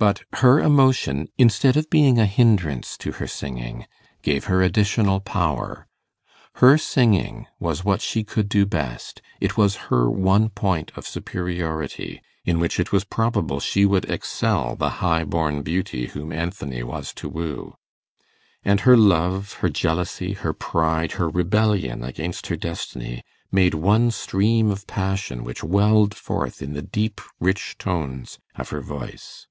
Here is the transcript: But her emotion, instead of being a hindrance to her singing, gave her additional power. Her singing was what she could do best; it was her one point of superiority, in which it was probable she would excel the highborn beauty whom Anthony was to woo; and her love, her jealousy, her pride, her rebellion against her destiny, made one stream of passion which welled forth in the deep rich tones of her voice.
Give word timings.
But 0.00 0.22
her 0.34 0.60
emotion, 0.60 1.26
instead 1.38 1.76
of 1.76 1.90
being 1.90 2.20
a 2.20 2.26
hindrance 2.26 2.96
to 2.98 3.10
her 3.18 3.26
singing, 3.26 3.84
gave 4.22 4.44
her 4.44 4.62
additional 4.62 5.18
power. 5.18 5.88
Her 6.62 6.78
singing 6.78 7.48
was 7.58 7.84
what 7.84 8.00
she 8.00 8.22
could 8.22 8.48
do 8.48 8.64
best; 8.64 9.20
it 9.40 9.56
was 9.56 9.74
her 9.90 10.08
one 10.08 10.50
point 10.50 10.92
of 10.94 11.04
superiority, 11.04 12.22
in 12.44 12.60
which 12.60 12.78
it 12.78 12.92
was 12.92 13.02
probable 13.02 13.58
she 13.58 13.84
would 13.84 14.08
excel 14.08 14.76
the 14.76 14.88
highborn 15.02 15.62
beauty 15.62 16.06
whom 16.06 16.30
Anthony 16.32 16.84
was 16.84 17.12
to 17.14 17.28
woo; 17.28 17.74
and 18.64 18.82
her 18.82 18.96
love, 18.96 19.54
her 19.54 19.68
jealousy, 19.68 20.34
her 20.34 20.52
pride, 20.52 21.10
her 21.18 21.28
rebellion 21.28 22.04
against 22.04 22.46
her 22.46 22.56
destiny, 22.56 23.24
made 23.50 23.74
one 23.74 24.12
stream 24.12 24.70
of 24.70 24.86
passion 24.86 25.42
which 25.42 25.64
welled 25.64 26.14
forth 26.14 26.62
in 26.62 26.74
the 26.74 26.82
deep 26.82 27.20
rich 27.40 27.74
tones 27.78 28.38
of 28.54 28.68
her 28.70 28.80
voice. 28.80 29.48